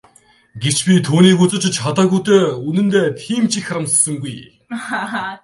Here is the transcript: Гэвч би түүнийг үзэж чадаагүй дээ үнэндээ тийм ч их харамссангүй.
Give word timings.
Гэвч 0.61 0.79
би 0.87 0.93
түүнийг 1.07 1.37
үзэж 1.43 1.63
чадаагүй 1.77 2.21
дээ 2.27 2.43
үнэндээ 2.69 3.05
тийм 3.23 3.43
ч 3.51 3.53
их 3.59 3.65
харамссангүй. 3.67 4.37